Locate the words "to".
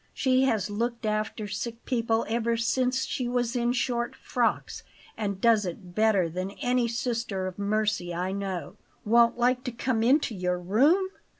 9.65-9.71